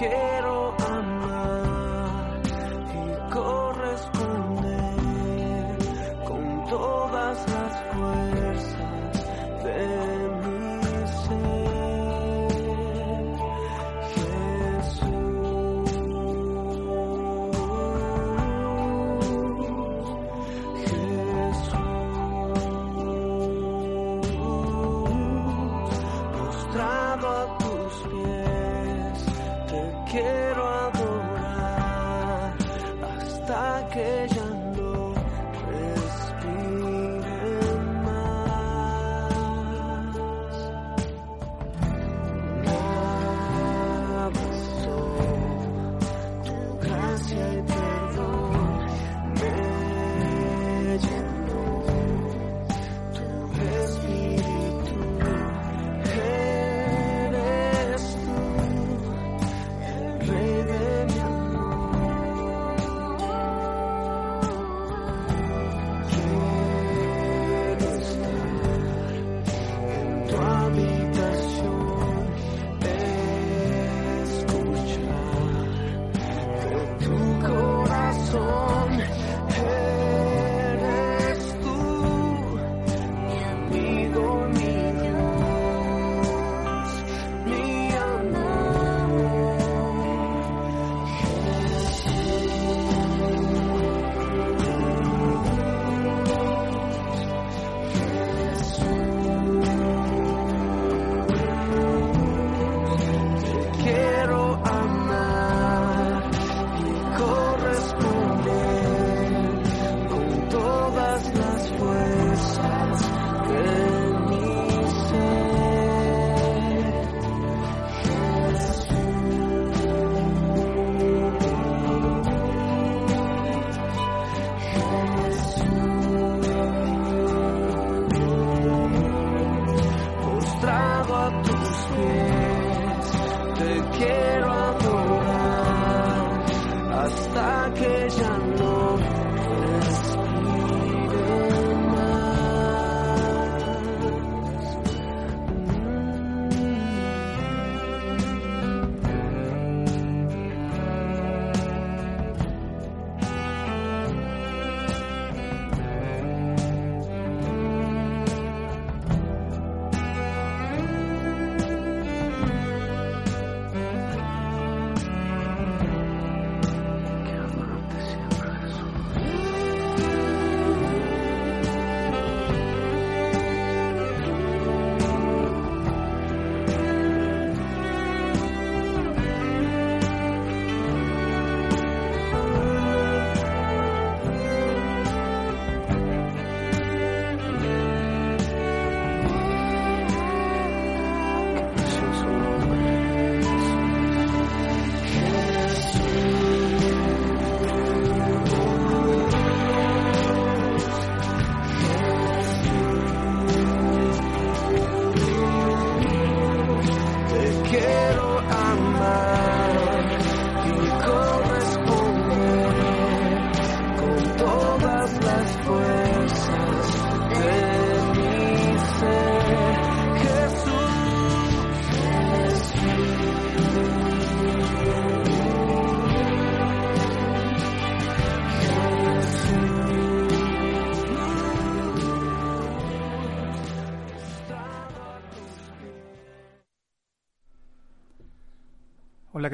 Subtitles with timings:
[0.00, 0.39] Jesús,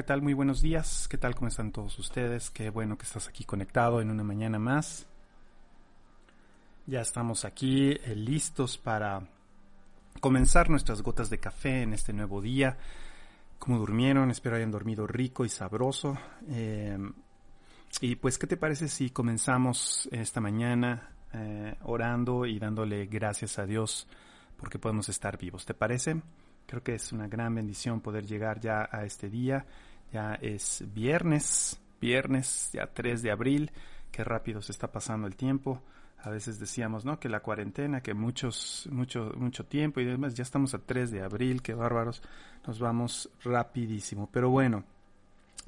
[0.07, 0.21] tal?
[0.21, 1.05] Muy buenos días.
[1.09, 1.35] ¿Qué tal?
[1.35, 2.49] ¿Cómo están todos ustedes?
[2.49, 5.05] Qué bueno que estás aquí conectado en una mañana más.
[6.85, 9.27] Ya estamos aquí eh, listos para
[10.21, 12.77] comenzar nuestras gotas de café en este nuevo día.
[13.59, 14.31] ¿Cómo durmieron?
[14.31, 16.17] Espero hayan dormido rico y sabroso.
[16.47, 16.97] Eh,
[17.99, 23.65] y pues, ¿qué te parece si comenzamos esta mañana eh, orando y dándole gracias a
[23.65, 24.07] Dios
[24.55, 25.65] porque podemos estar vivos?
[25.65, 26.21] ¿Te parece?
[26.65, 29.65] Creo que es una gran bendición poder llegar ya a este día.
[30.11, 33.71] Ya es viernes, viernes, ya 3 de abril.
[34.11, 35.81] Qué rápido se está pasando el tiempo.
[36.23, 37.19] A veces decíamos, ¿no?
[37.19, 40.33] Que la cuarentena, que muchos, mucho, mucho tiempo y demás.
[40.33, 42.21] Ya estamos a 3 de abril, qué bárbaros.
[42.65, 44.29] Nos vamos rapidísimo.
[44.31, 44.83] Pero bueno,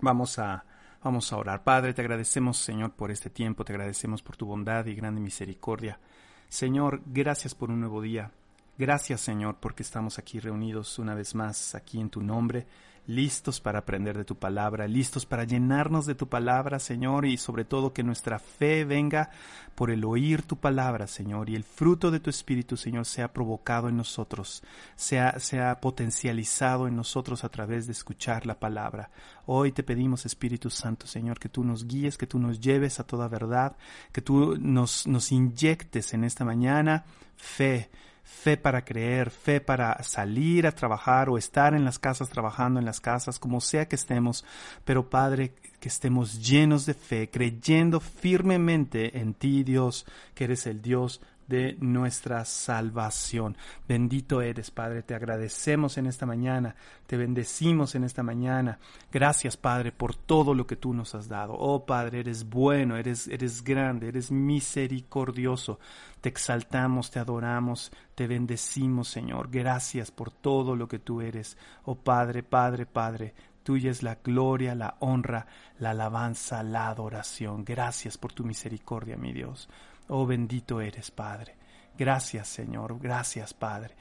[0.02, 0.66] vamos a,
[1.04, 1.64] vamos a orar.
[1.64, 3.64] Padre, te agradecemos, Señor, por este tiempo.
[3.64, 6.00] Te agradecemos por tu bondad y grande misericordia.
[6.48, 8.32] Señor, gracias por un nuevo día.
[8.80, 12.66] Gracias Señor porque estamos aquí reunidos una vez más aquí en tu nombre,
[13.10, 17.66] listos para aprender de tu palabra, listos para llenarnos de tu palabra Señor y sobre
[17.66, 19.32] todo que nuestra fe venga
[19.74, 23.90] por el oír tu palabra Señor y el fruto de tu Espíritu Señor sea provocado
[23.90, 24.64] en nosotros,
[24.96, 29.10] sea, sea potencializado en nosotros a través de escuchar la palabra.
[29.48, 33.08] Hoy te pedimos Espíritu Santo Señor que tú nos guíes, que tú nos lleves a
[33.08, 33.76] toda verdad,
[34.12, 37.06] que tú nos, nos inyectes en esta mañana
[37.36, 37.90] fe,
[38.30, 42.86] fe para creer, fe para salir a trabajar o estar en las casas trabajando en
[42.86, 44.46] las casas, como sea que estemos,
[44.86, 50.06] pero Padre, que estemos llenos de fe, creyendo firmemente en ti, Dios,
[50.36, 53.58] que eres el Dios de nuestra salvación.
[53.88, 56.76] Bendito eres, Padre, te agradecemos en esta mañana,
[57.08, 58.78] te bendecimos en esta mañana.
[59.12, 61.56] Gracias, Padre, por todo lo que tú nos has dado.
[61.58, 65.80] Oh, Padre, eres bueno, eres, eres grande, eres misericordioso.
[66.22, 69.50] Te exaltamos, te adoramos, te bendecimos, Señor.
[69.50, 71.58] Gracias por todo lo que tú eres.
[71.84, 75.48] Oh, Padre, Padre, Padre, tuya es la gloria, la honra,
[75.80, 77.66] la alabanza, la adoración.
[77.66, 79.68] Gracias por tu misericordia, mi Dios.
[80.10, 81.56] Oh bendito eres, Padre.
[81.98, 83.00] Gracias, Señor.
[83.00, 83.96] Gracias, Padre.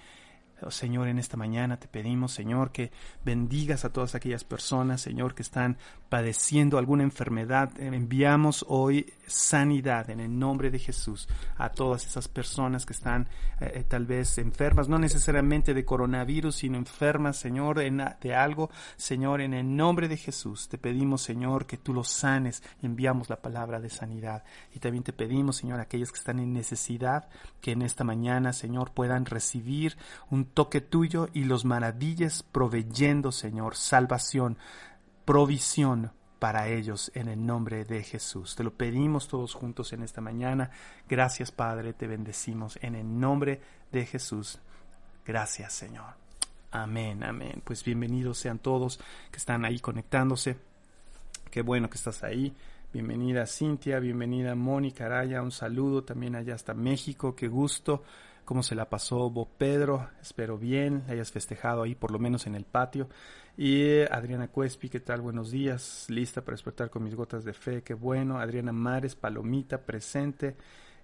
[0.60, 2.90] Oh, Señor, en esta mañana te pedimos, Señor, que
[3.24, 5.78] bendigas a todas aquellas personas, Señor, que están
[6.08, 7.70] padeciendo alguna enfermedad.
[7.78, 11.28] Enviamos hoy sanidad en el nombre de Jesús
[11.58, 13.28] a todas esas personas que están
[13.60, 18.70] eh, eh, tal vez enfermas, no necesariamente de coronavirus, sino enfermas, Señor, en, de algo.
[18.96, 23.40] Señor, en el nombre de Jesús te pedimos, Señor, que tú los sanes enviamos la
[23.40, 24.42] palabra de sanidad.
[24.74, 27.28] Y también te pedimos, Señor, aquellos que están en necesidad,
[27.60, 29.96] que en esta mañana, Señor, puedan recibir
[30.30, 34.58] un toque tuyo y los maravilles proveyendo, Señor, salvación,
[35.24, 38.54] provisión para ellos en el nombre de Jesús.
[38.54, 40.70] Te lo pedimos todos juntos en esta mañana.
[41.08, 43.60] Gracias, Padre, te bendecimos en el nombre
[43.90, 44.58] de Jesús.
[45.24, 46.14] Gracias, Señor.
[46.70, 47.62] Amén, amén.
[47.64, 49.00] Pues bienvenidos sean todos
[49.30, 50.58] que están ahí conectándose.
[51.50, 52.54] Qué bueno que estás ahí.
[52.92, 58.02] Bienvenida Cintia, bienvenida Mónica Araya, un saludo también allá hasta México, qué gusto
[58.48, 62.54] cómo se la pasó Bob Pedro, espero bien, hayas festejado ahí por lo menos en
[62.54, 63.06] el patio.
[63.58, 65.20] Y Adriana Cuespi, ¿qué tal?
[65.20, 68.38] Buenos días, lista para despertar con mis gotas de fe, qué bueno.
[68.38, 70.56] Adriana Mares, Palomita, presente.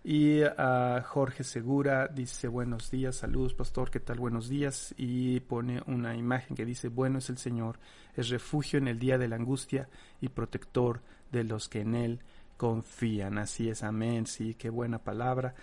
[0.03, 4.21] Y a Jorge Segura dice buenos días, saludos pastor, ¿qué tal?
[4.21, 4.95] Buenos días.
[4.97, 7.79] Y pone una imagen que dice, bueno es el Señor,
[8.17, 12.21] es refugio en el día de la angustia y protector de los que en Él
[12.57, 13.37] confían.
[13.37, 15.55] Así es, amén, sí, qué buena palabra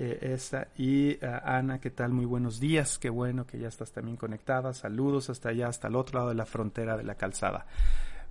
[0.00, 0.68] eh, esta.
[0.76, 2.12] Y uh, Ana, ¿qué tal?
[2.12, 4.72] Muy buenos días, qué bueno que ya estás también conectada.
[4.72, 7.66] Saludos hasta allá, hasta el otro lado de la frontera de la calzada.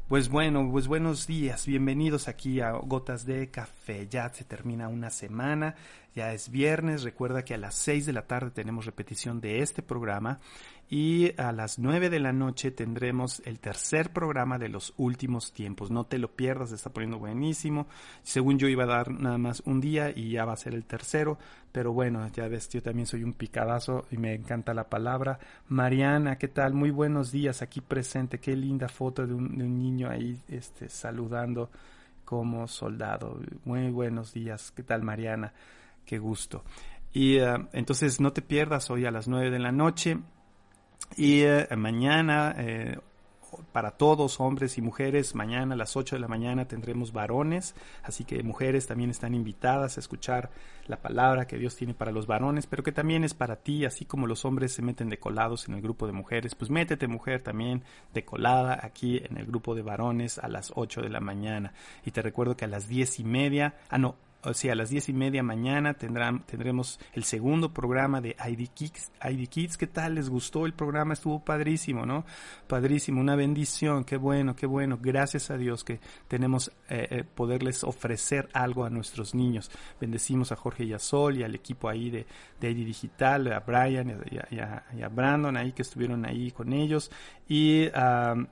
[0.08, 4.08] Pues bueno, pues buenos días, bienvenidos aquí a Gotas de Café.
[4.10, 5.76] Ya se termina una semana,
[6.16, 9.82] ya es viernes, recuerda que a las 6 de la tarde tenemos repetición de este
[9.82, 10.40] programa
[10.90, 15.92] y a las 9 de la noche tendremos el tercer programa de los últimos tiempos.
[15.92, 17.88] No te lo pierdas, se está poniendo buenísimo.
[18.24, 20.86] Según yo iba a dar nada más un día y ya va a ser el
[20.86, 21.38] tercero,
[21.78, 25.38] pero bueno, ya ves, yo también soy un picadazo y me encanta la palabra.
[25.68, 26.74] Mariana, ¿qué tal?
[26.74, 28.40] Muy buenos días aquí presente.
[28.40, 31.70] Qué linda foto de un, niño ahí este, saludando
[32.26, 33.40] como soldado.
[33.64, 34.72] Muy buenos días.
[34.72, 35.54] ¿Qué tal, Mariana?
[36.04, 36.64] Qué gusto.
[37.14, 40.18] Y uh, entonces no te pierdas hoy a las 9 de la noche
[41.16, 42.98] y eh, mañana, eh,
[43.72, 48.24] para todos, hombres y mujeres, mañana a las 8 de la mañana tendremos varones, así
[48.24, 50.50] que mujeres también están invitadas a escuchar
[50.88, 54.06] la palabra que Dios tiene para los varones, pero que también es para ti, así
[54.06, 57.42] como los hombres se meten de colados en el grupo de mujeres, pues métete mujer
[57.42, 61.74] también de colada aquí en el grupo de varones a las 8 de la mañana.
[62.06, 64.90] Y te recuerdo que a las diez y media, ah no, o sea, a las
[64.90, 69.78] diez y media mañana tendrán, tendremos el segundo programa de ID Kids, ID Kids.
[69.78, 70.16] ¿Qué tal?
[70.16, 71.14] ¿Les gustó el programa?
[71.14, 72.26] Estuvo padrísimo, ¿no?
[72.68, 75.00] Padrísimo, una bendición, qué bueno, qué bueno.
[75.02, 79.72] Gracias a Dios que tenemos eh, eh, poderles ofrecer algo a nuestros niños.
[80.00, 82.26] Bendecimos a Jorge y a Sol y al equipo ahí de,
[82.60, 87.12] de ID Digital, a Brian y a, Brandon ahí que estuvieron ahí con ellos.
[87.48, 87.88] Y...
[87.88, 88.48] Um,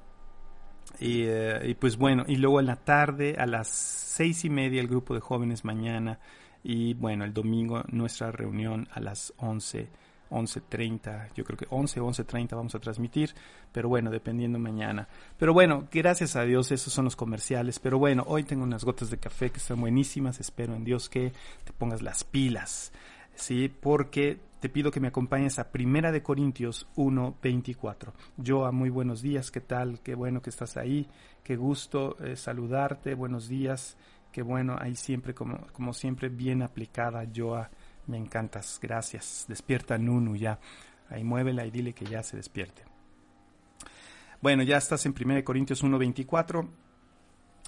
[1.00, 4.82] y, eh, y, pues bueno, y luego en la tarde a las seis y media
[4.82, 6.20] el grupo de jóvenes mañana.
[6.68, 9.88] Y bueno, el domingo nuestra reunión a las once,
[10.32, 13.36] once treinta, yo creo que once, once treinta vamos a transmitir,
[13.72, 15.08] pero bueno, dependiendo mañana.
[15.38, 19.12] Pero bueno, gracias a Dios, esos son los comerciales, pero bueno, hoy tengo unas gotas
[19.12, 21.34] de café que están buenísimas, espero en Dios que
[21.64, 22.92] te pongas las pilas,
[23.36, 23.70] ¿sí?
[23.70, 28.14] Porque te pido que me acompañes a Primera de Corintios 1:24.
[28.44, 30.00] Joa, muy buenos días, ¿qué tal?
[30.02, 31.08] Qué bueno que estás ahí,
[31.44, 33.98] qué gusto eh, saludarte, buenos días,
[34.32, 37.70] qué bueno, ahí siempre, como, como siempre, bien aplicada, Joa,
[38.08, 39.46] me encantas, gracias.
[39.48, 40.60] Despierta Nunu ya,
[41.10, 42.84] ahí muévela y dile que ya se despierte.
[44.42, 46.68] Bueno, ya estás en Primera de Corintios 1:24.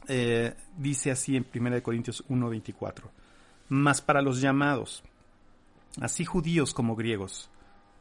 [0.07, 3.11] Eh, dice así en Primera de Corintios 1:24.
[3.69, 5.03] Mas para los llamados,
[5.99, 7.49] así judíos como griegos,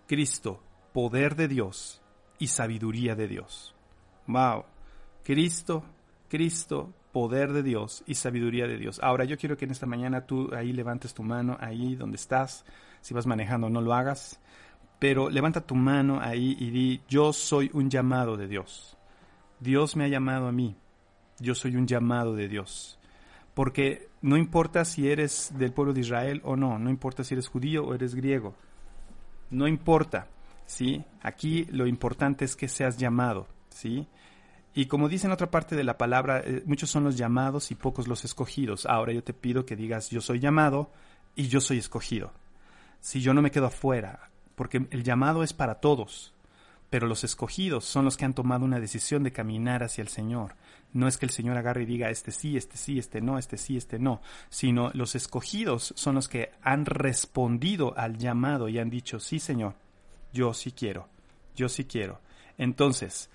[0.07, 0.63] Cristo,
[0.93, 2.03] poder de Dios
[2.39, 3.75] y sabiduría de Dios.
[4.27, 4.65] Wow.
[5.25, 5.85] Cristo,
[6.29, 9.01] Cristo, poder de Dios y sabiduría de Dios.
[9.03, 12.65] Ahora yo quiero que en esta mañana tú ahí levantes tu mano, ahí donde estás.
[13.01, 14.41] Si vas manejando, no lo hagas.
[14.99, 18.97] Pero levanta tu mano ahí y di, yo soy un llamado de Dios.
[19.61, 20.77] Dios me ha llamado a mí.
[21.39, 22.99] Yo soy un llamado de Dios
[23.57, 27.49] porque no importa si eres del pueblo de Israel o no, no importa si eres
[27.49, 28.55] judío o eres griego,
[29.49, 30.29] no importa,
[30.67, 31.03] ¿sí?
[31.23, 34.09] Aquí lo importante es que seas llamado, ¿sí?
[34.75, 37.77] Y como dice en otra parte de la palabra, eh, muchos son los llamados y
[37.77, 38.85] pocos los escogidos.
[38.85, 40.91] Ahora yo te pido que digas, yo soy llamado
[41.35, 42.35] y yo soy escogido.
[43.01, 46.35] Si yo no me quedo afuera, porque el llamado es para todos,
[46.91, 50.55] pero los escogidos son los que han tomado una decisión de caminar hacia el Señor.
[50.93, 53.59] No es que el Señor agarre y diga este sí, este sí, este no, este
[53.59, 58.91] sí, este no, sino los escogidos son los que han respondido al llamado y han
[58.91, 59.75] dicho, sí Señor,
[60.33, 61.09] yo sí quiero,
[61.55, 62.21] yo sí quiero.
[62.57, 63.31] Entonces,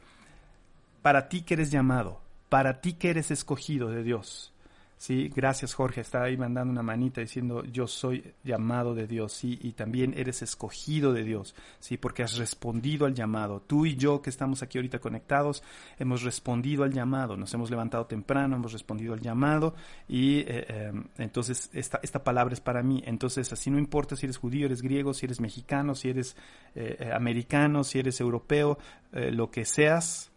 [1.01, 4.53] para ti que eres llamado, para ti que eres escogido de Dios,
[5.01, 9.58] Sí, gracias Jorge, está ahí mandando una manita diciendo yo soy llamado de Dios, sí,
[9.60, 13.62] y también eres escogido de Dios, sí, porque has respondido al llamado.
[13.62, 15.63] Tú y yo que estamos aquí ahorita conectados,
[15.98, 19.74] hemos respondido al llamado, nos hemos levantado temprano, hemos respondido al llamado
[20.08, 23.01] y eh, eh, entonces esta, esta palabra es para mí.
[23.03, 26.38] Entonces así no importa si eres judío, eres griego, si eres mexicano, si eres
[26.75, 28.77] eh, americano, si eres europeo,
[29.13, 30.31] lo que seas,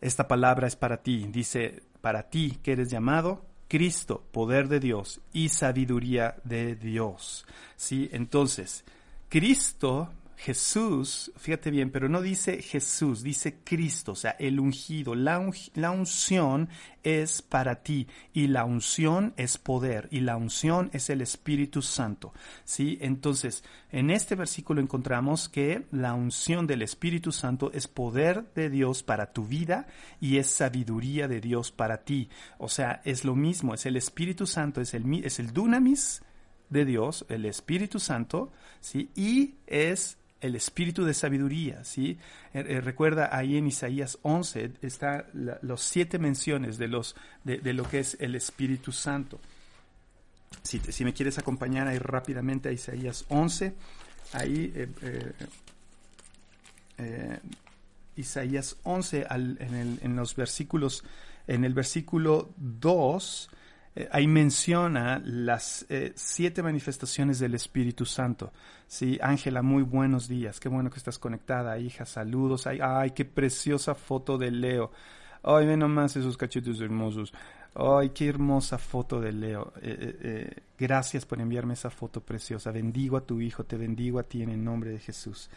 [0.00, 1.26] esta palabra es para ti.
[1.30, 7.46] Dice, para ti que eres llamado Cristo, poder de Dios y sabiduría de Dios.
[7.76, 8.10] ¿Sí?
[8.12, 8.84] Entonces,
[9.30, 10.10] Cristo
[10.44, 15.14] Jesús, fíjate bien, pero no dice Jesús, dice Cristo, o sea, el ungido.
[15.14, 16.68] La, la, unción
[17.02, 22.34] es para ti y la unción es poder y la unción es el Espíritu Santo.
[22.64, 22.98] ¿sí?
[23.00, 29.02] Entonces, en este versículo encontramos que la unción del Espíritu Santo es poder de Dios
[29.02, 29.86] para tu vida
[30.20, 32.28] y es sabiduría de Dios para ti.
[32.58, 36.22] O sea, es lo mismo, es el Espíritu Santo, es el, es el dunamis
[36.68, 39.10] de Dios, el Espíritu Santo, ¿sí?
[39.14, 42.18] y es el espíritu de sabiduría, ¿sí?
[42.52, 48.00] Eh, recuerda ahí en Isaías 11 está los siete menciones de los de, lo que
[48.00, 49.40] es el Espíritu Santo.
[50.62, 53.74] Si, me quieres acompañar ahí rápidamente a Isaías 11,
[54.34, 55.32] ahí eh,
[56.98, 57.38] eh,
[58.16, 61.04] Isaías 11 al, en, el, en los versículos
[61.46, 63.50] en el versículo 2
[63.96, 68.52] eh, ahí menciona las eh, siete manifestaciones del Espíritu Santo.
[68.86, 70.58] Sí, Ángela, muy buenos días.
[70.58, 72.04] Qué bueno que estás conectada, hija.
[72.04, 72.66] Saludos.
[72.66, 74.90] Ay, ay qué preciosa foto de Leo.
[75.42, 77.32] Ay, ve nomás esos cachetes hermosos.
[77.74, 79.72] Ay, qué hermosa foto de Leo.
[79.82, 82.70] Eh, gracias por enviarme esa foto preciosa.
[82.72, 85.50] Bendigo a tu hijo, te bendigo a ti en el nombre de Jesús.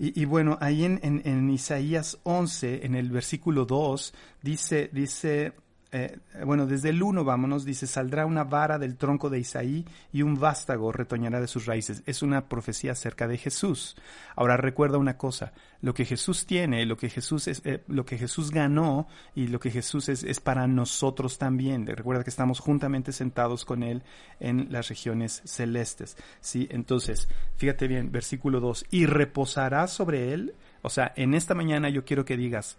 [0.00, 5.54] Y, bueno, ahí en, Isaías 11, en el versículo 2, dice, dice,
[5.90, 10.20] eh, bueno, desde el 1 vámonos, dice, saldrá una vara del tronco de Isaí y
[10.20, 12.02] un vástago retoñará de sus raíces.
[12.04, 13.96] Es una profecía acerca de Jesús.
[14.36, 18.18] Ahora recuerda una cosa, lo que Jesús tiene, lo que Jesús es, eh, lo que
[18.18, 21.86] Jesús ganó y lo que Jesús es, es para nosotros también.
[21.86, 24.02] Recuerda que estamos juntamente sentados con Él
[24.40, 26.18] en las regiones celestes.
[26.42, 26.68] ¿sí?
[26.70, 32.04] Entonces, fíjate bien, versículo 2, y reposará sobre Él O sea, en esta mañana yo
[32.04, 32.78] quiero que digas,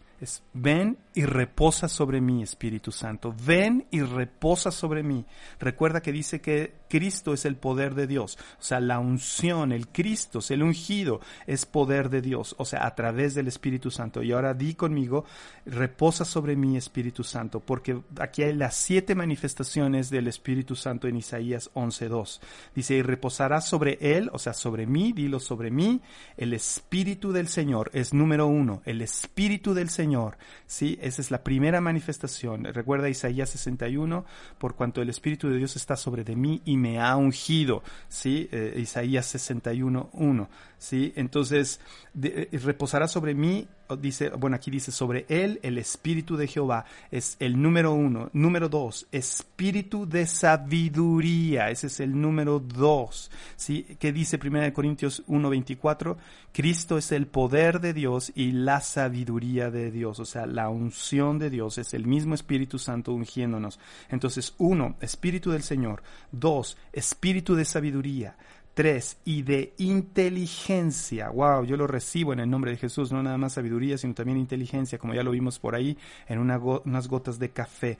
[0.53, 3.35] ven y reposa sobre mí, Espíritu Santo.
[3.45, 5.25] Ven y reposa sobre mí.
[5.59, 8.37] Recuerda que dice que Cristo es el poder de Dios.
[8.59, 12.55] O sea, la unción, el Cristo, el ungido, es poder de Dios.
[12.57, 14.23] O sea, a través del Espíritu Santo.
[14.23, 15.25] Y ahora di conmigo,
[15.65, 17.59] reposa sobre mí, Espíritu Santo.
[17.59, 22.39] Porque aquí hay las siete manifestaciones del Espíritu Santo en Isaías 11.2.
[22.75, 26.01] Dice, y reposará sobre él, o sea, sobre mí, dilo sobre mí,
[26.37, 27.91] el Espíritu del Señor.
[27.93, 30.37] Es número uno, el Espíritu del Señor.
[30.65, 32.65] Sí, esa es la primera manifestación.
[32.65, 34.25] Recuerda Isaías 61,
[34.57, 37.83] por cuanto el Espíritu de Dios está sobre de mí y me ha ungido.
[38.07, 40.49] Sí, eh, Isaías 61, 1.
[40.77, 41.79] Sí, entonces
[42.21, 43.67] eh, reposará sobre mí
[43.97, 48.29] dice, bueno, aquí dice sobre él el espíritu de Jehová es el número uno.
[48.33, 51.69] Número dos, espíritu de sabiduría.
[51.69, 53.31] Ese es el número dos.
[53.55, 53.85] ¿Sí?
[53.99, 56.17] ¿Qué dice 1 Corintios 1.24?
[56.51, 60.19] Cristo es el poder de Dios y la sabiduría de Dios.
[60.19, 63.79] O sea, la unción de Dios es el mismo Espíritu Santo ungiéndonos.
[64.09, 66.03] Entonces, uno, espíritu del Señor.
[66.31, 68.35] Dos, espíritu de sabiduría.
[68.79, 71.31] Tres, y de inteligencia.
[71.31, 74.37] Wow, yo lo recibo en el nombre de Jesús, no nada más sabiduría, sino también
[74.37, 75.97] inteligencia, como ya lo vimos por ahí
[76.29, 77.97] en unas gotas de café.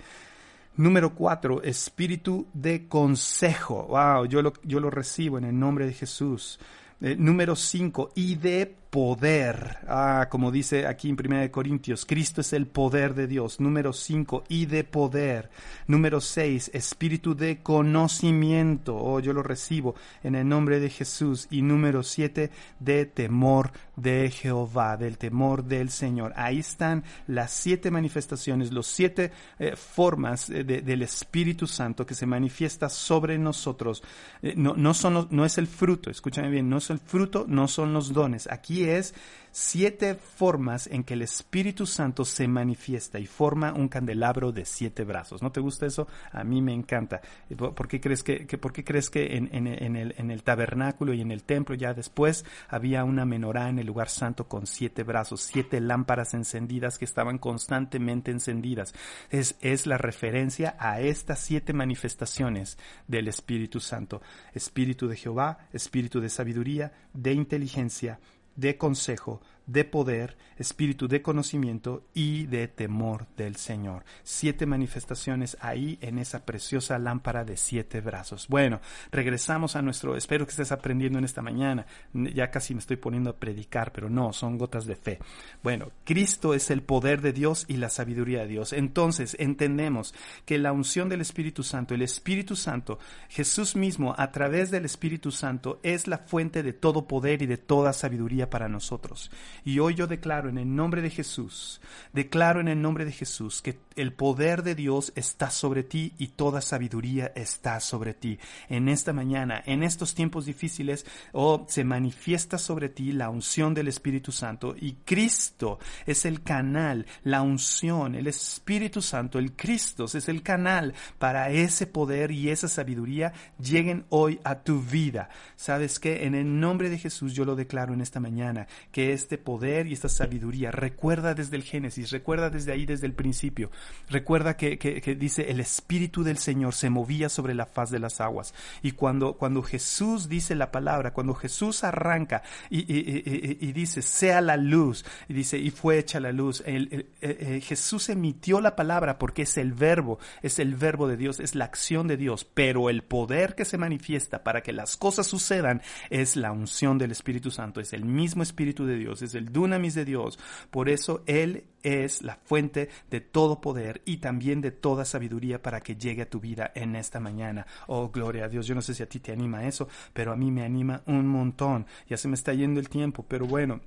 [0.78, 3.88] Número cuatro, espíritu de consejo.
[3.90, 6.62] Wow, yo lo, yo lo recibo en el nombre de Jesús.
[7.02, 9.78] Eh, número cinco, y de poder.
[9.88, 13.60] Ah, como dice aquí en 1 Corintios, Cristo es el poder de Dios.
[13.60, 15.50] Número 5, y de poder.
[15.88, 18.96] Número 6, espíritu de conocimiento.
[18.96, 21.48] Oh, yo lo recibo en el nombre de Jesús.
[21.52, 26.34] Y número 7, de temor de Jehová, del temor del Señor.
[26.36, 32.26] Ahí están las siete manifestaciones, los siete eh, formas eh, del Espíritu Santo que se
[32.26, 34.04] manifiesta sobre nosotros.
[34.42, 37.68] Eh, no, no, son, no es el fruto, escúchame bien, no es el fruto, no
[37.68, 38.48] son los dones.
[38.52, 39.14] Aquí es
[39.52, 45.04] siete formas en que el Espíritu Santo se manifiesta y forma un candelabro de siete
[45.04, 45.42] brazos.
[45.42, 46.08] ¿No te gusta eso?
[46.32, 47.22] A mí me encanta.
[47.58, 51.22] ¿Por qué crees que, por qué crees que en, en, el, en el tabernáculo y
[51.22, 55.42] en el templo ya después había una menorá en el lugar santo con siete brazos,
[55.42, 58.94] siete lámparas encendidas que estaban constantemente encendidas?
[59.30, 64.22] Es, es la referencia a estas siete manifestaciones del Espíritu Santo.
[64.54, 68.20] Espíritu de Jehová, Espíritu de sabiduría, de inteligencia,
[68.60, 69.42] de consejo,
[69.72, 74.04] de poder, espíritu de conocimiento y de temor del Señor.
[74.24, 78.48] Siete manifestaciones ahí en esa preciosa lámpara de siete brazos.
[78.48, 81.86] Bueno, regresamos a nuestro, espero que estés aprendiendo en esta mañana.
[82.14, 85.20] Ya casi me estoy poniendo a predicar, pero no, son gotas de fe.
[85.62, 88.74] Bueno, Cristo es el poder de Dios y la sabiduría de Dios.
[88.74, 92.98] Entonces entendemos que la unción del Espíritu Santo, el Espíritu Santo,
[93.30, 97.58] Jesús mismo a través del Espíritu Santo es la fuente de todo poder y de
[97.58, 99.30] toda sabiduría para nosotros.
[99.64, 101.82] Y hoy yo declaro en el nombre de Jesús,
[102.14, 106.28] declaro en el nombre de Jesús que el poder de Dios está sobre ti y
[106.30, 108.40] toda sabiduría está sobre ti.
[108.70, 113.88] En esta mañana, en estos tiempos difíciles, oh, se manifiesta sobre ti la unción del
[113.88, 120.30] Espíritu Santo y Cristo es el canal, la unción, el Espíritu Santo, el Cristo es
[120.30, 125.30] el canal para ese poder y esa sabiduría lleguen hoy a tu vida.
[125.56, 129.38] ¿Sabes que En el nombre de Jesús yo lo declaro en esta mañana, que este
[129.62, 130.72] y esta sabiduría.
[130.72, 133.72] Recuerda desde el Génesis, recuerda desde ahí, desde el principio.
[134.10, 138.22] Recuerda que, que, dice, el Espíritu del Señor se movía sobre la faz de las
[138.22, 138.54] aguas.
[138.84, 144.58] Y cuando, cuando Jesús dice la palabra, cuando Jesús arranca y, y, dice, sea la
[144.58, 149.44] luz, y dice, y fue hecha la luz, el, eh, Jesús emitió la palabra porque
[149.44, 153.04] es el verbo, es el verbo de Dios, es la acción de Dios, pero el
[153.04, 157.80] poder que se manifiesta para que las cosas sucedan es la unción del Espíritu Santo,
[157.80, 160.40] es el mismo Espíritu de Dios, es dunamis de Dios.
[160.70, 165.82] Por eso Él es la fuente de todo poder y también de toda sabiduría para
[165.82, 167.66] que llegue a tu vida en esta mañana.
[167.88, 168.68] Oh, gloria a Dios.
[168.68, 171.28] Yo no sé si a ti te anima eso, pero a mí me anima un
[171.28, 171.86] montón.
[172.08, 173.82] Ya se me está yendo el tiempo, pero bueno.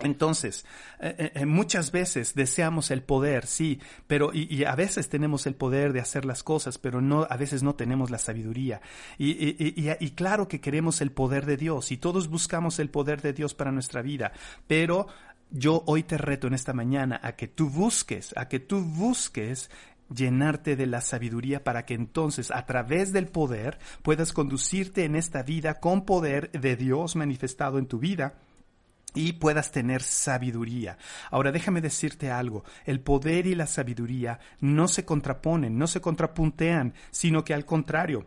[0.00, 0.66] Entonces,
[1.00, 5.94] eh, eh, muchas veces deseamos el poder, sí, pero y, a veces tenemos el poder
[5.94, 8.82] de hacer las cosas, pero no, a veces no tenemos la sabiduría.
[9.16, 13.32] Y, y, claro que queremos el poder de Dios y todos buscamos el poder de
[13.32, 14.32] Dios para nuestra vida,
[14.66, 15.06] pero
[15.50, 19.70] yo hoy te reto en esta mañana a que tú busques, a que tú busques
[20.14, 25.42] llenarte de la sabiduría para que entonces a través del poder puedas conducirte en esta
[25.42, 28.34] vida con poder de Dios manifestado en tu vida
[29.16, 30.98] y puedas tener sabiduría.
[31.30, 36.94] Ahora déjame decirte algo, el poder y la sabiduría no se contraponen, no se contrapuntean,
[37.10, 38.26] sino que al contrario,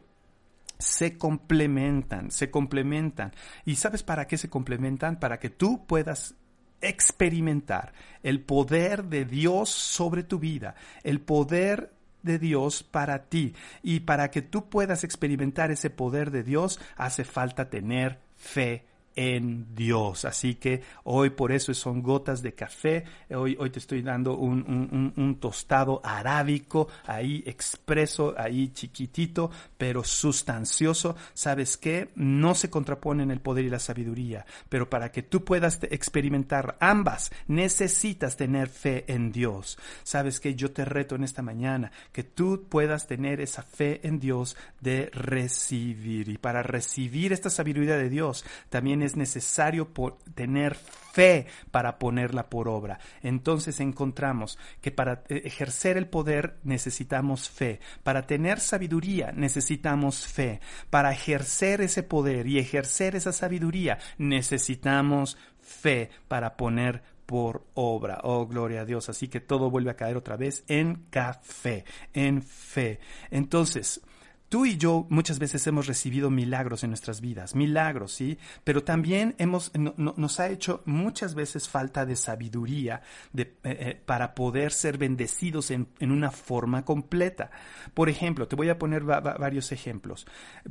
[0.79, 3.33] se complementan, se complementan.
[3.65, 5.19] ¿Y sabes para qué se complementan?
[5.19, 6.35] Para que tú puedas
[6.81, 13.53] experimentar el poder de Dios sobre tu vida, el poder de Dios para ti.
[13.83, 19.75] Y para que tú puedas experimentar ese poder de Dios, hace falta tener fe en
[19.75, 20.25] Dios.
[20.25, 23.03] Así que hoy por eso son gotas de café.
[23.29, 30.03] Hoy, hoy te estoy dando un, un, un, tostado arábico, ahí expreso, ahí chiquitito, pero
[30.03, 31.15] sustancioso.
[31.33, 32.09] ¿Sabes qué?
[32.15, 37.31] No se contraponen el poder y la sabiduría, pero para que tú puedas experimentar ambas,
[37.47, 39.77] necesitas tener fe en Dios.
[40.03, 40.55] ¿Sabes qué?
[40.55, 45.09] Yo te reto en esta mañana que tú puedas tener esa fe en Dios de
[45.13, 46.29] recibir.
[46.29, 49.89] Y para recibir esta sabiduría de Dios, también es necesario
[50.35, 52.99] tener fe para ponerla por obra.
[53.21, 60.61] Entonces encontramos que para eh, ejercer el poder necesitamos fe, para tener sabiduría necesitamos fe,
[60.89, 68.21] para ejercer ese poder y ejercer esa sabiduría necesitamos fe para poner por obra.
[68.23, 69.07] Oh, gloria a Dios.
[69.07, 72.99] Así que todo vuelve a caer otra vez en café, en fe.
[73.29, 74.01] Entonces,
[74.49, 78.39] Tú y yo muchas veces hemos recibido milagros en nuestras vidas, milagros, ¿sí?
[78.63, 83.03] Pero también hemos, nos ha hecho muchas veces falta de sabiduría
[83.37, 87.51] eh, eh, para poder ser bendecidos en, una forma completa.
[87.93, 90.25] Por ejemplo, te voy a poner varios ejemplos.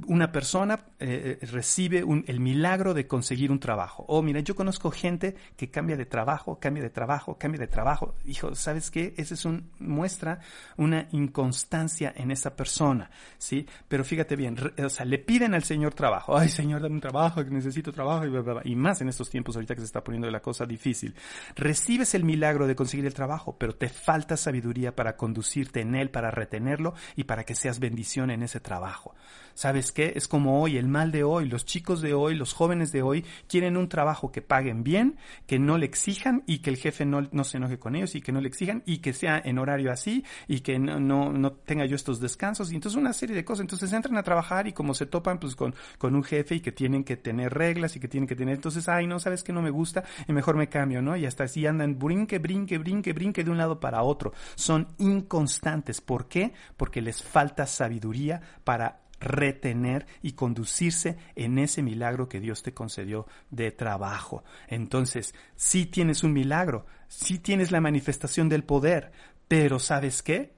[0.09, 4.05] Una persona eh, recibe el milagro de conseguir un trabajo.
[4.09, 8.17] Oh, mira, yo conozco gente que cambia de trabajo, cambia de trabajo, cambia de trabajo.
[8.25, 9.15] Hijo, ¿sabes qué?
[9.17, 10.41] Esa es un, muestra
[10.77, 13.68] una inconstancia en esa persona, ¿sí?
[13.89, 16.37] Pero fíjate bien, o sea, le piden al Señor trabajo.
[16.37, 19.75] Ay, Señor, dame un trabajo, que necesito trabajo, y, y más en estos tiempos ahorita
[19.75, 21.15] que se está poniendo la cosa difícil.
[21.57, 26.11] Recibes el milagro de conseguir el trabajo, pero te falta sabiduría para conducirte en él,
[26.11, 29.15] para retenerlo y para que seas bendición en ese trabajo.
[29.55, 30.13] ¿Sabes qué?
[30.15, 33.25] Es como hoy, el mal de hoy, los chicos de hoy, los jóvenes de hoy
[33.49, 35.17] quieren un trabajo que paguen bien,
[35.49, 38.21] que no le exijan y que el jefe no, no se enoje con ellos y
[38.21, 41.53] que no le exijan y que sea en horario así y que no, no, no
[41.53, 43.58] tenga yo estos descansos y entonces una serie de cosas.
[43.61, 46.73] Entonces entran a trabajar y como se topan pues con, con un jefe y que
[46.73, 49.63] tienen que tener reglas y que tienen que tener, entonces, ay, no, sabes que no
[49.63, 51.17] me gusta y mejor me cambio, ¿no?
[51.17, 54.33] Y hasta así andan brinque, brinque, brinque, brinque de un lado para otro.
[54.55, 56.01] Son inconstantes.
[56.01, 56.53] ¿Por qué?
[56.77, 63.27] Porque les falta sabiduría para retener y conducirse en ese milagro que Dios te concedió
[63.51, 64.45] de trabajo.
[64.69, 69.13] Entonces, si tienes un milagro, si tienes la manifestación del poder,
[69.49, 70.58] pero ¿sabes qué?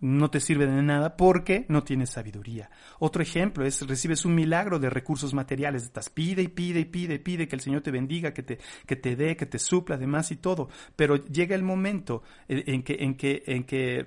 [0.00, 2.70] No te sirve de nada porque no tienes sabiduría.
[2.98, 7.14] Otro ejemplo es recibes un milagro de recursos materiales, estás pide y pide y pide
[7.14, 9.96] y pide que el Señor te bendiga, que te, que te dé, que te supla,
[9.96, 10.68] además y todo.
[10.96, 14.06] Pero llega el momento en que, en que, en que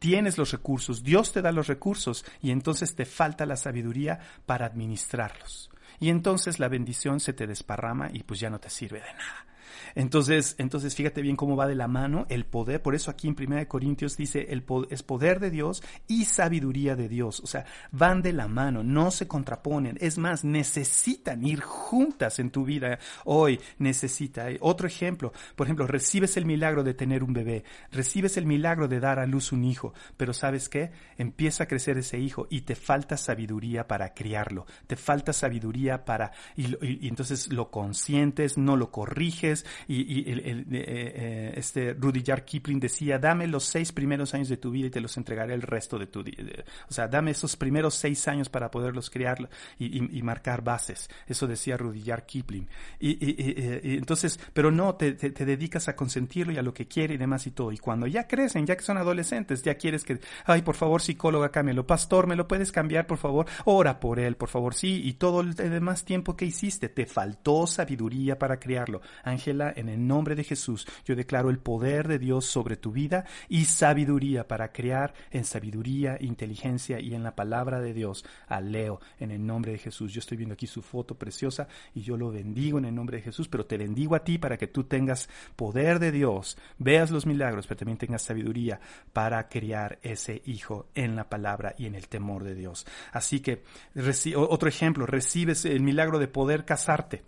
[0.00, 4.66] tienes los recursos, Dios te da los recursos y entonces te falta la sabiduría para
[4.66, 5.70] administrarlos.
[6.00, 9.49] Y entonces la bendición se te desparrama y pues ya no te sirve de nada.
[9.94, 12.82] Entonces, entonces fíjate bien cómo va de la mano el poder.
[12.82, 17.08] Por eso aquí en 1 Corintios dice el es poder de Dios y sabiduría de
[17.08, 17.40] Dios.
[17.40, 19.98] O sea, van de la mano, no se contraponen.
[20.00, 22.98] Es más, necesitan ir juntas en tu vida.
[23.24, 24.46] Hoy necesita.
[24.60, 29.00] Otro ejemplo, por ejemplo, recibes el milagro de tener un bebé, recibes el milagro de
[29.00, 30.90] dar a luz un hijo, pero ¿sabes qué?
[31.18, 36.32] Empieza a crecer ese hijo y te falta sabiduría para criarlo, te falta sabiduría para,
[36.56, 42.80] y, y entonces lo consientes, no lo corriges, y, el, eh, eh, este Rudyard Kipling
[42.80, 45.98] decía, dame los seis primeros años de tu vida y te los entregaré el resto
[45.98, 46.64] de tu vida.
[46.88, 51.08] O sea, dame esos primeros seis años para poderlos criar y, marcar bases.
[51.26, 52.68] Eso decía Rudyard Kipling.
[52.98, 57.16] Y, entonces, pero no, te, te, dedicas a consentirlo y a lo que quiere y
[57.16, 57.72] demás y todo.
[57.72, 61.50] Y cuando ya crecen, ya que son adolescentes, ya quieres que, ay, por favor, psicóloga,
[61.50, 61.86] cámbialo.
[61.86, 63.46] Pastor, ¿me lo puedes cambiar, por favor?
[63.64, 65.02] Ora por él, por favor, sí.
[65.04, 69.00] Y todo el demás tiempo que hiciste, te faltó sabiduría para criarlo.
[69.22, 70.86] Ángel en el nombre de Jesús.
[71.04, 76.16] Yo declaro el poder de Dios sobre tu vida y sabiduría para crear en sabiduría,
[76.20, 78.24] inteligencia y en la palabra de Dios.
[78.48, 80.12] A Leo, en el nombre de Jesús.
[80.12, 83.24] Yo estoy viendo aquí su foto preciosa y yo lo bendigo en el nombre de
[83.24, 87.26] Jesús, pero te bendigo a ti para que tú tengas poder de Dios, veas los
[87.26, 88.80] milagros, pero también tengas sabiduría
[89.12, 92.86] para criar ese hijo en la palabra y en el temor de Dios.
[93.12, 93.62] Así que,
[94.36, 97.22] otro ejemplo, recibes el milagro de poder casarte.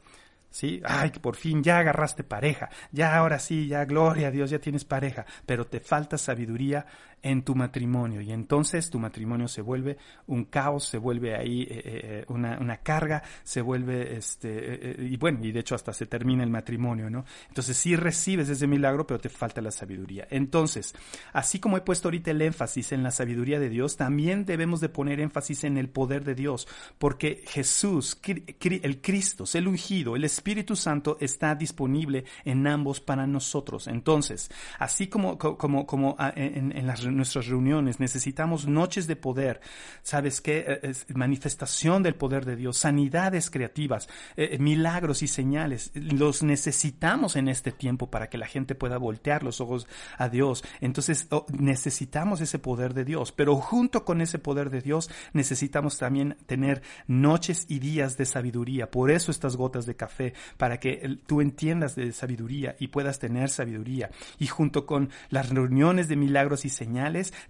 [0.52, 0.80] ¿Sí?
[0.84, 4.84] Ay, por fin ya agarraste pareja, ya ahora sí, ya gloria a Dios, ya tienes
[4.84, 6.86] pareja, pero te falta sabiduría
[7.22, 11.82] en tu matrimonio y entonces tu matrimonio se vuelve un caos, se vuelve ahí eh,
[11.84, 16.42] eh, una, una, carga, se vuelve este y bueno, y de hecho hasta se termina
[16.42, 17.24] el matrimonio, ¿no?
[17.48, 20.26] Entonces sí recibes ese milagro, pero te falta la sabiduría.
[20.30, 20.94] Entonces,
[21.32, 24.88] así como he puesto ahorita el énfasis en la sabiduría de Dios, también debemos de
[24.88, 26.66] poner énfasis en el poder de Dios,
[26.98, 33.86] porque Jesús, el Cristo, el ungido, el Espíritu Santo está disponible en ambos para nosotros.
[33.86, 39.60] Entonces, así como, como, como ah, en, en las, nuestras reuniones necesitamos noches de poder,
[40.02, 40.64] ¿sabes qué?
[40.82, 45.90] Eh, manifestación del poder de Dios, sanidades creativas, eh, eh, milagros y señales.
[45.94, 49.86] Los necesitamos en este tiempo para que la gente pueda voltear los ojos
[50.18, 50.64] a Dios.
[50.80, 55.98] Entonces, oh, necesitamos ese poder de Dios, pero junto con ese poder de Dios necesitamos
[55.98, 58.90] también tener noches y días de sabiduría.
[58.90, 63.50] Por eso estas gotas de café, para que tú entiendas de sabiduría y puedas tener
[63.50, 64.10] sabiduría.
[64.38, 67.01] Y junto con las reuniones de milagros y señales,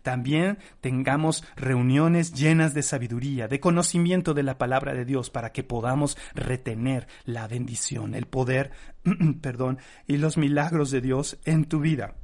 [0.02, 5.62] también tengamos reuniones llenas de sabiduría, de conocimiento de la palabra de Dios, para que
[5.62, 8.72] podamos retener la bendición, el poder,
[9.40, 12.14] perdón, y los milagros de Dios en tu vida.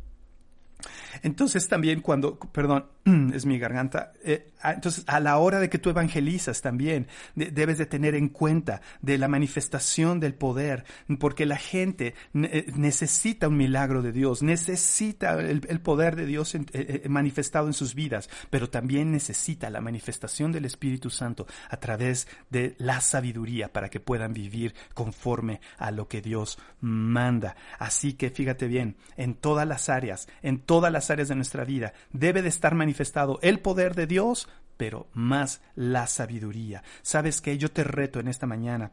[1.22, 2.86] Entonces también cuando, perdón,
[3.35, 7.79] es mi garganta, eh, ah, entonces a la hora de que tú evangelizas también debes
[7.79, 10.85] de tener en cuenta de la manifestación del poder,
[11.18, 17.05] porque la gente eh, necesita un milagro de Dios, necesita el, poder de Dios eh,
[17.09, 22.75] manifestado en sus vidas, pero también necesita la manifestación del Espíritu Santo a través de
[22.79, 27.57] la sabiduría para que puedan vivir conforme a lo que Dios manda.
[27.79, 31.92] Así que fíjate bien, en todas las áreas, en todas las áreas de nuestra vida,
[32.12, 32.97] debe de estar manifestado
[33.42, 36.82] el poder de Dios, pero más la sabiduría.
[37.02, 38.92] ¿Sabes que Yo te reto en esta mañana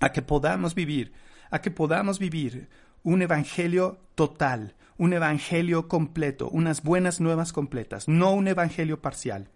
[0.00, 1.12] a que podamos vivir,
[1.50, 2.68] a que podamos vivir
[3.02, 9.48] un evangelio total, un evangelio completo, unas buenas nuevas completas, no un evangelio parcial.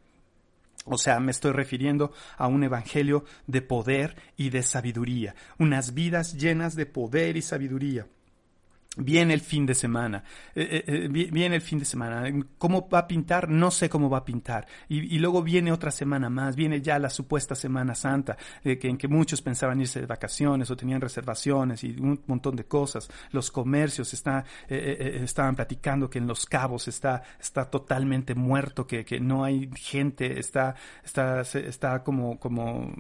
[0.87, 6.35] O sea, me estoy refiriendo a un evangelio de poder y de sabiduría, unas vidas
[6.35, 8.07] llenas de poder y sabiduría.
[8.97, 10.23] Viene el fin de semana,
[10.55, 12.31] eh, eh, eh, viene el fin de semana.
[12.59, 13.49] ¿Cómo va a pintar?
[13.49, 14.69] No sé cómo va a pintar.
[14.89, 19.09] Y, luego viene otra semana más, viene ya la supuesta Semana Santa, que, en que
[19.09, 23.09] muchos pensaban irse de vacaciones o tenían reservaciones y un montón de cosas.
[23.33, 29.19] Los comercios está, estaban platicando que en Los Cabos está, está totalmente muerto, que, que
[29.19, 32.93] no hay gente, está, está, está como, como,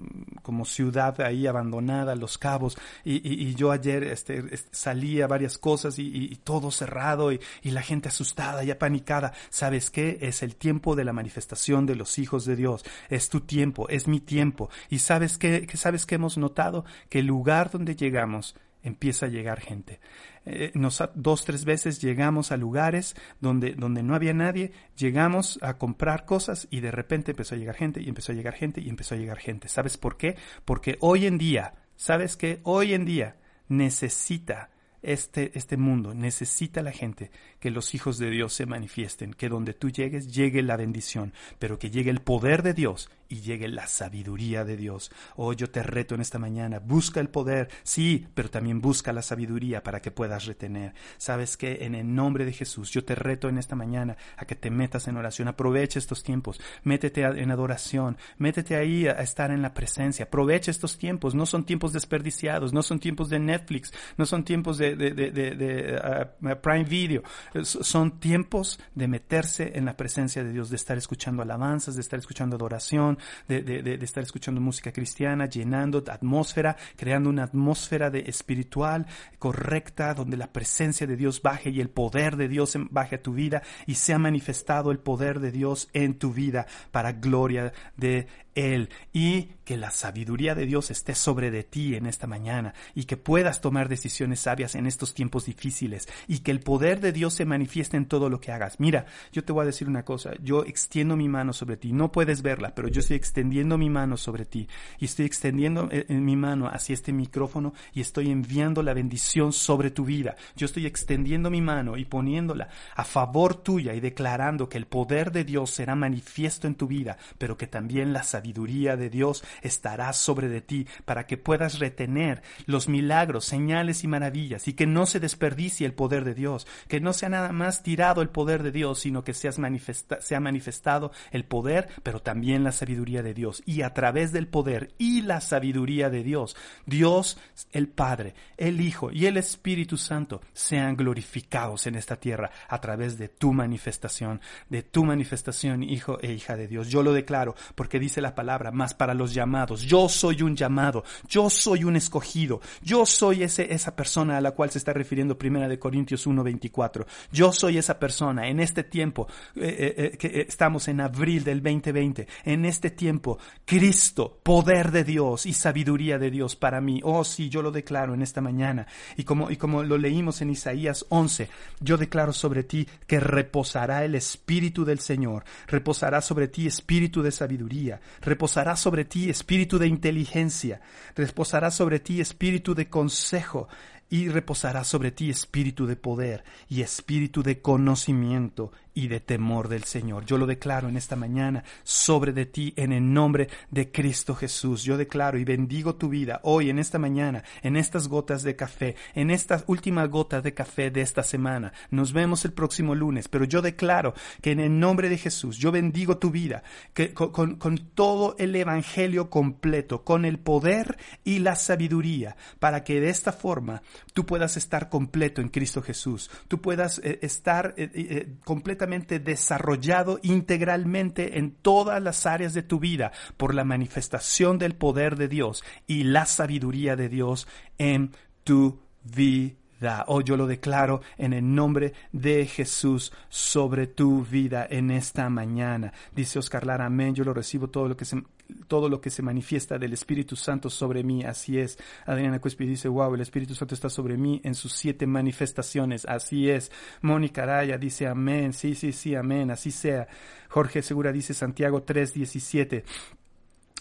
[0.42, 2.76] como ciudad ahí abandonada, Los Cabos.
[3.04, 8.08] Y, y yo ayer este, salí a varias cosas y, todo cerrado y, la gente
[8.08, 9.32] asustada y apanicada.
[9.50, 10.18] ¿Sabes qué?
[10.20, 12.84] Es el tiempo de la manifestación de los hijos de Dios.
[13.08, 14.70] Es tu tiempo, es mi tiempo.
[14.90, 16.84] ¿Y sabes qué, sabes qué hemos notado?
[17.08, 20.00] Que el lugar donde llegamos empieza a llegar gente.
[20.46, 20.72] Eh,
[21.14, 26.68] dos, tres veces llegamos a lugares donde, donde no había nadie, llegamos a comprar cosas
[26.70, 29.18] y de repente empezó a llegar gente y empezó a llegar gente y empezó a
[29.18, 29.68] llegar gente.
[29.68, 30.36] ¿Sabes por qué?
[30.66, 32.60] Porque hoy en día, ¿sabes qué?
[32.62, 33.36] Hoy en día
[33.68, 34.70] necesita
[35.04, 36.14] este, este mundo.
[36.14, 40.62] Necesita la gente que los hijos de Dios se manifiesten, que donde tú llegues llegue
[40.62, 45.10] la bendición, pero que llegue el poder de Dios y llegue la sabiduría de Dios.
[45.34, 49.22] Oh, yo te reto en esta mañana, busca el poder, sí, pero también busca la
[49.22, 50.94] sabiduría para que puedas retener.
[51.16, 54.54] Sabes que en el nombre de Jesús, yo te reto en esta mañana a que
[54.54, 59.62] te metas en oración, aprovecha estos tiempos, métete en adoración, métete ahí a estar en
[59.62, 64.26] la presencia, aprovecha estos tiempos, no son tiempos desperdiciados, no son tiempos de Netflix, no
[64.26, 67.22] son tiempos de, de, de, de uh, Prime Video,
[67.64, 72.18] son tiempos de meterse en la presencia de Dios, de estar escuchando alabanzas, de estar
[72.20, 73.18] escuchando adoración,
[73.48, 79.06] de, de, de, estar escuchando música cristiana, llenando atmósfera, creando una atmósfera de espiritual
[79.38, 83.32] correcta, donde la presencia de Dios baje y el poder de Dios baje a tu
[83.32, 88.90] vida y sea manifestado el poder de Dios en tu vida para gloria de él
[89.12, 93.16] y que la sabiduría de Dios esté sobre de ti en esta mañana y que
[93.16, 97.46] puedas tomar decisiones sabias en estos tiempos difíciles y que el poder de Dios se
[97.46, 98.78] manifieste en todo lo que hagas.
[98.78, 102.12] Mira, yo te voy a decir una cosa, yo extiendo mi mano sobre ti, no
[102.12, 106.24] puedes verla, pero yo estoy extendiendo mi mano sobre ti y estoy extendiendo eh, en
[106.24, 110.36] mi mano hacia este micrófono y estoy enviando la bendición sobre tu vida.
[110.56, 115.32] Yo estoy extendiendo mi mano y poniéndola a favor tuya y declarando que el poder
[115.32, 119.42] de Dios será manifiesto en tu vida, pero que también la sabiduría sabiduría de Dios
[119.62, 124.86] estará sobre de ti para que puedas retener los milagros, señales y maravillas y que
[124.86, 128.62] no se desperdicie el poder de Dios, que no sea nada más tirado el poder
[128.62, 133.32] de Dios, sino que seas manifesta sea manifestado el poder, pero también la sabiduría de
[133.32, 133.62] Dios.
[133.64, 136.54] Y a través del poder y la sabiduría de Dios,
[136.84, 137.38] Dios,
[137.72, 143.16] el Padre, el Hijo y el Espíritu Santo sean glorificados en esta tierra a través
[143.16, 146.88] de tu manifestación, de tu manifestación, Hijo e hija de Dios.
[146.88, 149.82] Yo lo declaro porque dice la palabra, más para los llamados.
[149.82, 154.52] Yo soy un llamado, yo soy un escogido, yo soy ese, esa persona a la
[154.52, 157.06] cual se está refiriendo Primera de Corintios 1.24.
[157.32, 162.26] Yo soy esa persona en este tiempo, eh, eh, que estamos en abril del 2020,
[162.44, 167.00] en este tiempo, Cristo, poder de Dios y sabiduría de Dios para mí.
[167.04, 168.86] Oh, sí, yo lo declaro en esta mañana.
[169.16, 171.48] Y como, y como lo leímos en Isaías 11,
[171.80, 177.32] yo declaro sobre ti que reposará el Espíritu del Señor, reposará sobre ti espíritu de
[177.32, 180.80] sabiduría, reposará sobre ti espíritu de inteligencia,
[181.14, 183.68] reposará sobre ti espíritu de consejo,
[184.10, 189.84] y reposará sobre ti espíritu de poder y espíritu de conocimiento y de temor del
[189.84, 190.24] Señor.
[190.24, 194.84] Yo lo declaro en esta mañana sobre de ti en el nombre de Cristo Jesús.
[194.84, 198.94] Yo declaro y bendigo tu vida hoy, en esta mañana, en estas gotas de café,
[199.14, 201.72] en estas últimas gotas de café de esta semana.
[201.90, 205.72] Nos vemos el próximo lunes, pero yo declaro que en el nombre de Jesús yo
[205.72, 207.58] bendigo tu vida que, con,
[207.94, 213.82] todo el Evangelio completo, con el poder y la sabiduría, para que de esta forma
[214.12, 220.18] tú puedas estar completo en Cristo Jesús, tú puedas eh, estar eh, eh, completamente desarrollado
[220.22, 225.64] integralmente en todas las áreas de tu vida por la manifestación del poder de Dios
[225.86, 228.12] y la sabiduría de Dios en
[228.44, 230.04] tu vida.
[230.06, 235.92] Hoy yo lo declaro en el nombre de Jesús sobre tu vida en esta mañana.
[236.14, 237.14] Dice Oscar Lara, amén.
[237.14, 238.22] Yo lo recibo todo lo que se,
[238.68, 241.24] todo lo que se manifiesta del Espíritu Santo sobre mí.
[241.24, 241.78] Así es.
[242.06, 246.04] Adriana Cuespi dice, wow, el Espíritu Santo está sobre mí en sus siete manifestaciones.
[246.06, 246.70] Así es.
[247.02, 248.52] Mónica Araya dice, amén.
[248.52, 249.50] Sí, sí, sí, amén.
[249.50, 250.06] Así sea.
[250.48, 252.84] Jorge Segura dice, Santiago 3, 17.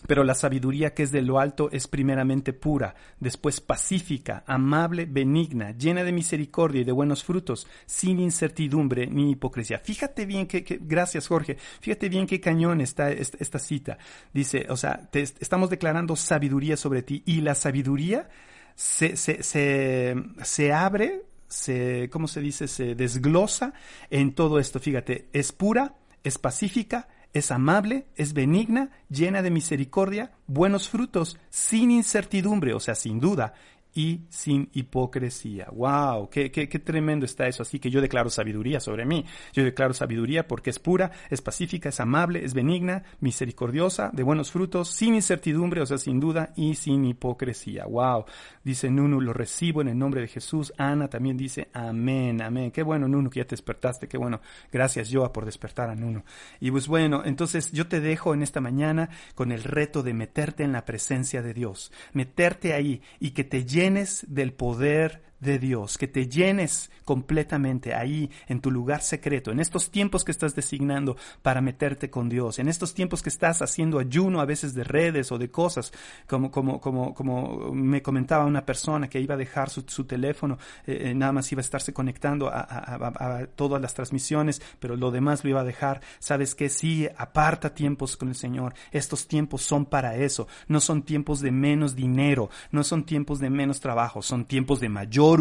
[0.07, 5.71] Pero la sabiduría que es de lo alto es primeramente pura, después pacífica, amable, benigna,
[5.71, 9.79] llena de misericordia y de buenos frutos, sin incertidumbre ni hipocresía.
[9.79, 13.97] Fíjate bien que, gracias Jorge, fíjate bien qué cañón está esta, cita.
[14.33, 18.29] Dice, o sea, estamos declarando sabiduría sobre ti y la sabiduría
[18.75, 22.67] se, se, se, se abre, se, ¿cómo se dice?
[22.67, 23.73] Se desglosa
[24.09, 24.79] en todo esto.
[24.79, 31.91] Fíjate, es pura, es pacífica, es amable, es benigna, llena de misericordia, buenos frutos, sin
[31.91, 33.53] incertidumbre, o sea, sin duda,
[33.93, 35.67] y sin hipocresía.
[35.71, 36.29] ¡Wow!
[36.29, 37.63] Qué, qué, qué, tremendo está eso!
[37.63, 39.25] Así que yo declaro sabiduría sobre mí.
[39.53, 44.51] Yo declaro sabiduría porque es pura, es pacífica, es amable, es benigna, misericordiosa, de buenos
[44.51, 47.85] frutos, sin incertidumbre, o sea, sin duda, y sin hipocresía.
[47.85, 48.25] ¡Wow!
[48.63, 50.73] Dice Nunu, lo recibo en el nombre de Jesús.
[50.77, 52.71] Ana también dice, amén, amén.
[52.71, 54.07] Qué bueno, Nunu, que ya te despertaste.
[54.07, 54.41] Qué bueno.
[54.71, 56.23] Gracias, Joa, por despertar a Nunu.
[56.59, 60.63] Y pues bueno, entonces yo te dejo en esta mañana con el reto de meterte
[60.63, 61.91] en la presencia de Dios.
[62.13, 67.93] Meterte ahí y que te llene llenes del poder de Dios, que te llenes completamente
[67.93, 72.59] ahí en tu lugar secreto, en estos tiempos que estás designando para meterte con Dios,
[72.59, 75.91] en estos tiempos que estás haciendo ayuno a veces de redes o de cosas,
[76.27, 81.09] como, como, como, como me comentaba una persona que iba a dejar su, teléfono, eh,
[81.09, 85.43] eh, nada más iba a estarse conectando a, a, todas las transmisiones, pero lo demás
[85.43, 86.01] lo iba a dejar.
[86.19, 88.73] Sabes que sí, aparta tiempos con el Señor.
[88.91, 90.47] Estos tiempos son para eso.
[90.67, 94.89] No son tiempos de menos dinero, no son tiempos de menos trabajo, son tiempos de
[94.89, 95.32] mayor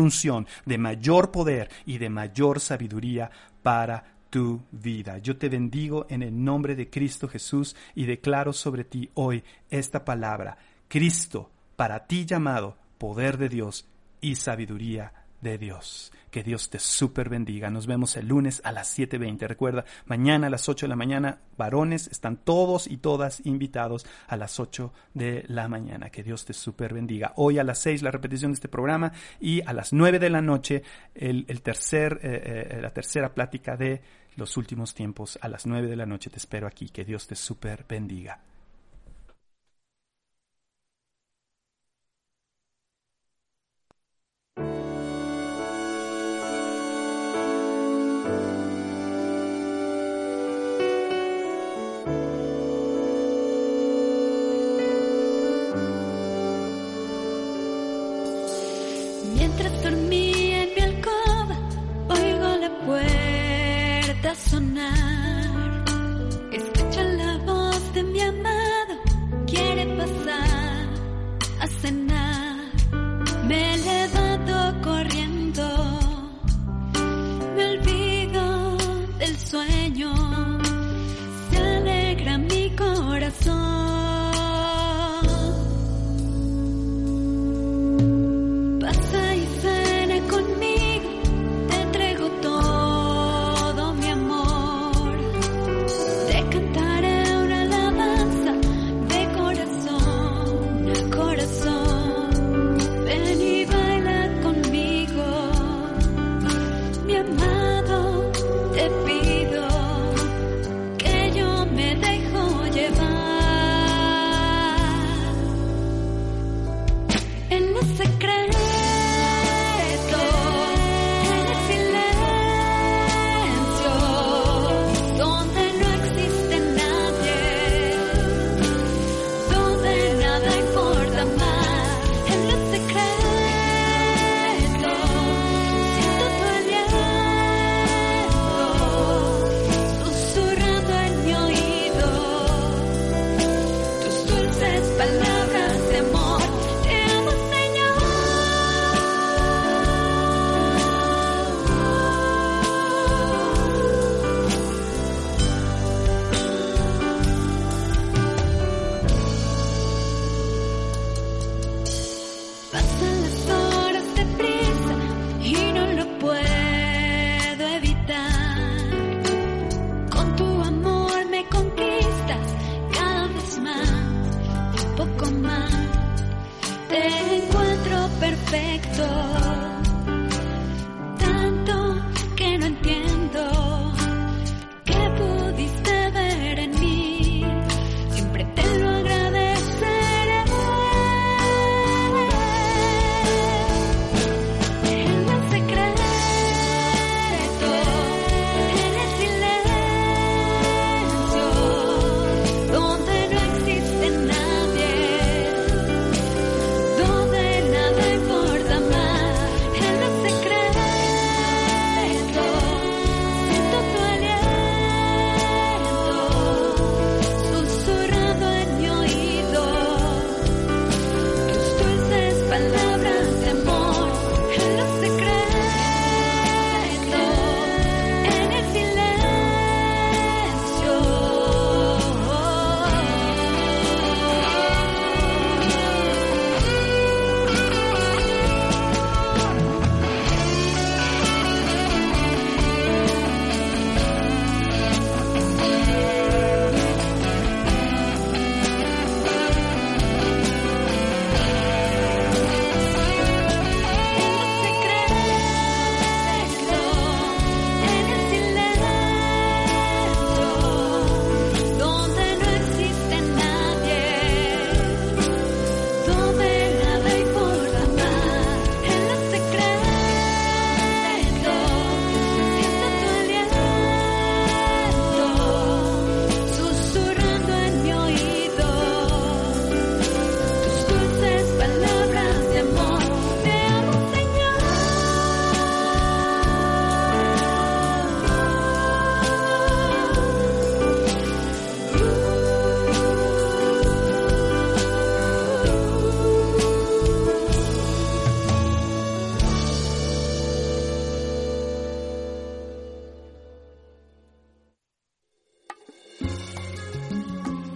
[0.64, 3.31] de mayor poder y de mayor sabiduría
[3.62, 5.18] para tu vida.
[5.18, 10.05] Yo te bendigo en el nombre de Cristo Jesús y declaro sobre ti hoy esta
[10.05, 10.57] palabra.
[10.88, 13.87] Cristo, para ti llamado, poder de Dios
[14.20, 16.12] y sabiduría de Dios.
[16.31, 17.68] Que Dios te super bendiga.
[17.68, 19.46] Nos vemos el lunes a las 7.20.
[19.46, 24.38] Recuerda, mañana a las 8 de la mañana, varones, están todos y todas invitados a
[24.38, 26.09] las 8 de la mañana.
[26.09, 27.35] Que Dios te super bendiga.
[27.37, 30.40] Hoy a las 6 la repetición de este programa y a las 9 de la
[30.40, 30.83] noche
[31.14, 34.00] el, tercer, eh, eh, la tercera plática de
[34.37, 35.38] los últimos tiempos.
[35.42, 36.88] A las 9 de la noche te espero aquí.
[36.88, 38.40] Que Dios te super bendiga.